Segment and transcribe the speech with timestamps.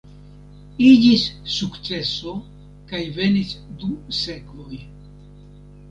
[0.85, 1.25] Iĝis
[1.57, 2.35] sukceso
[2.91, 3.55] kaj venis
[3.85, 4.85] du sekvoj.